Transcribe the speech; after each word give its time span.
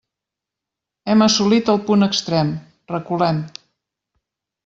Hem 1.13 1.23
assolit 1.25 1.69
el 1.75 1.83
punt 1.91 2.07
extrem; 2.07 2.49
reculem. 2.95 3.45